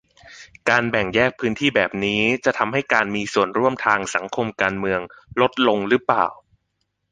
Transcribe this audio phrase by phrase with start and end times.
[0.69, 5.01] การแบ่งแยกพื้นที่แบบนี้ จะทำให้การมีส่วนร่วมทางสังคมการเมือง
[5.41, 6.25] ลดลงหรือเปล่า